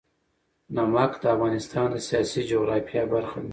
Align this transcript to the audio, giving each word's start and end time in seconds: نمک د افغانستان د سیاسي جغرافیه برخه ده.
نمک 0.75 1.11
د 1.21 1.23
افغانستان 1.35 1.87
د 1.91 1.97
سیاسي 2.07 2.41
جغرافیه 2.51 3.03
برخه 3.13 3.37
ده. 3.43 3.49